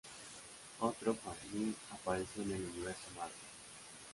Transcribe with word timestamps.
Otro 0.79 1.13
Fafnir 1.13 1.75
apareció 1.91 2.41
en 2.41 2.53
el 2.53 2.65
Universo 2.65 3.11
Marvel. 3.15 3.35